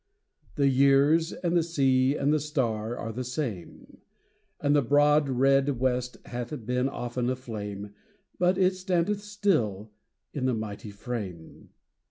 The 0.55 0.67
years 0.67 1.31
and 1.31 1.55
the 1.55 1.61
sea 1.61 2.15
and 2.15 2.33
the 2.33 2.39
star 2.39 2.97
are 2.97 3.11
the 3.11 3.23
same, 3.23 3.99
And 4.59 4.75
the 4.75 4.81
broad, 4.81 5.29
red 5.29 5.77
west 5.79 6.17
hath 6.25 6.65
been 6.65 6.89
often 6.89 7.29
aflame, 7.29 7.93
But 8.39 8.57
it 8.57 8.73
standeth 8.73 9.21
still 9.21 9.91
in 10.33 10.47
the 10.47 10.55
mighty 10.55 10.89
frame. 10.89 11.69